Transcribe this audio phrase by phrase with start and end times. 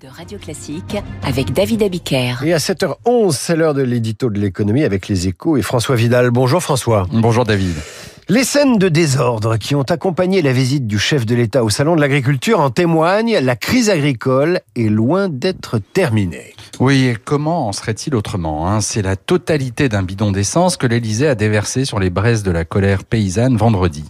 [0.00, 2.44] de Radio Classique avec David Abiker.
[2.44, 6.30] Et à 7h11, c'est l'heure de l'édito de l'économie avec les échos et François Vidal.
[6.30, 7.08] Bonjour François.
[7.12, 7.74] Bonjour David.
[8.28, 11.96] Les scènes de désordre qui ont accompagné la visite du chef de l'État au Salon
[11.96, 13.40] de l'Agriculture en témoignent.
[13.40, 16.54] La crise agricole est loin d'être terminée.
[16.80, 18.80] Oui, comment en serait-il autrement hein?
[18.80, 22.64] C'est la totalité d'un bidon d'essence que l'Élysée a déversé sur les braises de la
[22.64, 24.04] colère paysanne vendredi.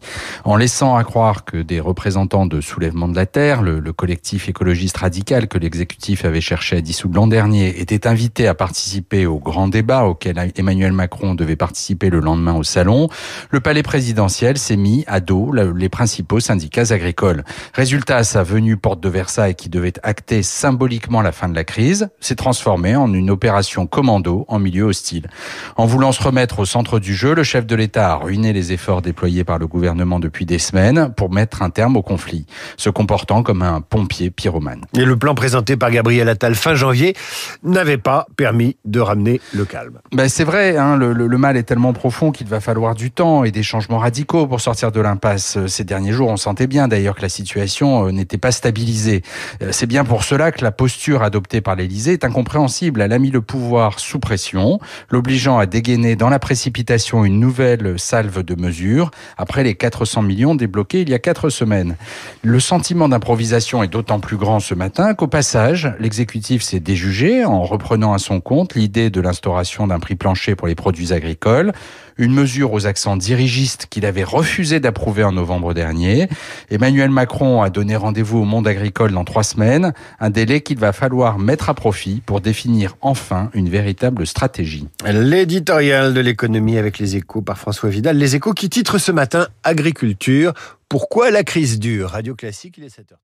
[0.44, 4.48] En laissant à croire que des représentants de Soulèvement de la Terre, le, le collectif
[4.48, 9.38] écologiste radical que l'exécutif avait cherché à dissoudre l'an dernier, étaient invités à participer au
[9.38, 13.08] grand débat auquel Emmanuel Macron devait participer le lendemain au Salon,
[13.50, 17.44] le palais présidentiel s'est mis à dos les principaux syndicats agricoles.
[17.74, 22.08] Résultat, sa venue porte de Versailles qui devait acter symboliquement la fin de la crise,
[22.20, 25.28] s'est transformée en une opération commando en milieu hostile.
[25.76, 28.72] En voulant se remettre au centre du jeu, le chef de l'État a ruiné les
[28.72, 32.90] efforts déployés par le gouvernement depuis des semaines pour mettre un terme au conflit, se
[32.90, 34.82] comportant comme un pompier pyromane.
[34.96, 37.14] Et le plan présenté par Gabriel Attal fin janvier
[37.62, 40.00] n'avait pas permis de ramener le calme.
[40.12, 43.10] Ben c'est vrai, hein, le, le, le mal est tellement profond qu'il va falloir du
[43.10, 45.58] temps et des changements radicaux pour sortir de l'impasse.
[45.66, 49.22] Ces derniers jours, on sentait bien d'ailleurs que la situation euh, n'était pas stabilisée.
[49.62, 53.00] Euh, c'est bien pour cela que la posture adoptée par l'Élysée est incompréhensible.
[53.00, 57.98] Elle a mis le pouvoir sous pression, l'obligeant à dégainer dans la précipitation une nouvelle
[57.98, 61.96] salve de mesures après les 400 millions débloqués il y a quatre semaines.
[62.42, 67.62] Le sentiment d'improvisation est d'autant plus grand ce matin qu'au passage, l'exécutif s'est déjugé en
[67.62, 71.72] reprenant à son compte l'idée de l'instauration d'un prix plancher pour les produits agricoles,
[72.18, 76.28] une mesure aux accents dirigistes qu'il avait refusé d'approuver en novembre dernier.
[76.70, 80.92] Emmanuel Macron a donné rendez-vous au monde agricole dans trois semaines, un délai qu'il va
[80.92, 84.88] falloir mettre à profit pour définir enfin une véritable stratégie.
[85.06, 88.16] L'éditorial de l'économie avec les échos par François Vidal.
[88.16, 90.52] Les échos qui titrent ce matin Agriculture.
[90.88, 92.10] Pourquoi la crise dure?
[92.10, 93.22] Radio Classique, il est 7h.